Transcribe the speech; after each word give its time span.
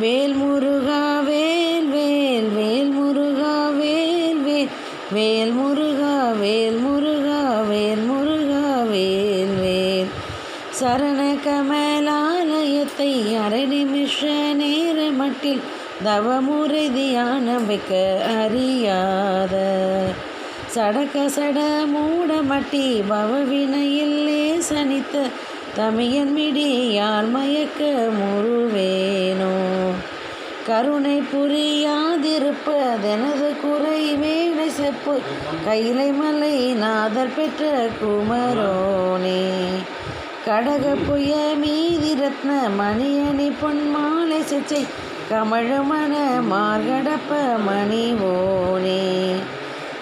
வேல் 0.00 0.34
முருகா 0.34 1.20
வேல் 1.24 1.88
வேல் 1.88 2.48
வேல் 2.48 2.90
முருகா 2.90 3.68
வேல் 3.78 4.40
வேல். 4.42 4.68
வேல் 5.12 5.52
முருகா 5.52 6.38
வேல் 6.40 6.76
முருகா 6.76 7.60
வேல் 7.68 8.04
முருகா 8.10 8.82
வேல் 8.90 9.54
வேல். 9.60 10.06
சரண 10.80 11.36
கமலாலயத்தை 11.46 13.36
அரை 13.44 13.64
நிமிஷ 13.64 14.24
நேர 14.54 15.10
மட்டில் 15.10 15.60
தவமுறை 16.04 16.92
தியானம் 16.92 17.66
வைக்க 17.66 18.22
அறியாத. 18.42 19.54
சடக்க 20.66 21.26
சட 21.36 21.86
மூட 21.86 22.34
மட்டி 22.34 23.02
பவவினையில்லே 23.10 24.62
சனித்த 24.70 25.30
தமியன் 25.76 26.32
மிடியால் 26.36 27.30
மயக்க 27.30 28.08
முருவேனோ. 28.20 29.77
கருணை 30.68 31.20
புரியாதிருப்பதெனது 31.20 33.60
குறை 33.60 34.16
வேலை 34.16 34.70
செப்பு. 34.70 35.20
கைலை 35.64 36.10
மலை 36.10 36.72
நாதர் 36.72 37.30
பெற்ற 37.36 37.88
குமரோனே. 38.02 39.50
கடக 40.46 40.96
புய 41.06 41.54
மீதி 41.56 42.14
ரத்ன 42.14 42.70
மணியணி 42.78 43.52
பொன்மாலை 43.62 44.30
சிச்சை. 44.30 44.86
கமழமன 45.30 46.14
மார்கடப்ப 46.50 47.56
மணிவோனே. 47.68 49.34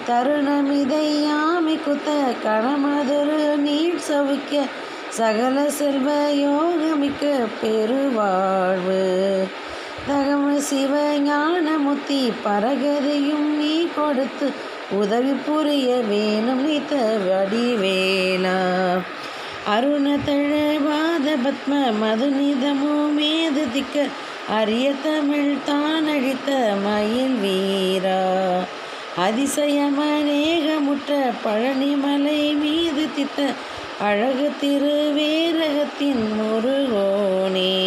தருணமிதை 0.07 1.23
யாமி 1.23 1.83
குத்த 1.83 2.33
கணமதுரு 2.43 3.55
நீர் 3.55 4.01
சவிக்க. 4.09 4.61
சகல 5.09 5.69
செல்வ 5.69 6.31
யோகமிக்க 6.31 7.45
பெருவாழ்வு. 7.61 9.47
தகம 10.09 10.61
சிவஞான 10.69 11.77
முத்தி 11.77 12.33
பரகதையும் 12.45 13.49
நீ 13.57 13.87
கொடுத்து 13.95 14.51
உதவி 14.91 15.31
புரிய 15.31 15.95
வேணும் 15.95 16.61
நீத்த 16.67 16.93
வடிவேலா. 17.27 18.57
அருண 19.67 20.17
தழவாத 20.25 21.37
பத்ம 21.43 21.73
மதுநிதமோ 22.01 23.13
மேது 23.13 23.65
திக்க 23.73 24.05
அரிய 24.49 24.91
தமிழ் 25.03 25.55
தான் 25.65 26.07
அழித்த 26.07 26.75
மயில் 26.83 27.35
வீரா. 27.35 28.21
அதிசயமநேகமுற்ற 29.17 31.11
பழனிமலை 31.45 32.57
மீது 32.57 33.07
தித்த 33.15 33.53
அழகு 34.01 34.51
திருவேரகத்தின் 34.61 36.25
முருகோனே. 36.39 37.86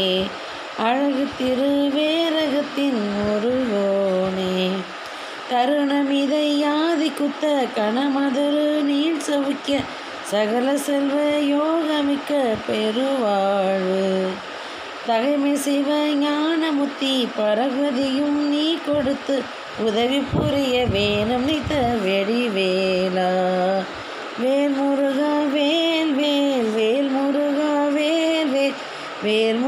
அழகு 0.85 1.25
திருவேரகத்தின் 1.39 3.01
ஒருவோனே 3.31 4.69
தருணமிதை 5.51 6.45
யாதி 6.65 7.09
குத்த 7.15 7.67
கணமதுரு 7.77 8.83
நீள் 8.83 9.19
சவுக்க 9.31 9.79
சகல 10.23 10.77
செல்வ 10.77 11.17
யோகமிக்க 11.39 12.57
பெருவாழ்வு. 12.67 14.27
தகைமை 15.07 15.55
சிவ 15.55 15.99
ஞானமுத்தி 16.25 17.29
பரகதியும் 17.39 18.39
நீ 18.49 18.79
கொடுத்து 18.87 19.43
உதவி 19.81 20.23
புரிய 20.33 20.87
வேணும் 20.87 21.49
நித்த 21.49 21.73
வெடிவேலா. 22.07 23.31
வேல்முருகா 24.43 25.51
வேல் 25.53 26.15
வேல் 26.15 26.71
வேல் 26.71 27.11
முருகா 27.11 27.93
வேல் 27.93 28.49
வேல் 28.49 28.79
வேல் 29.23 29.59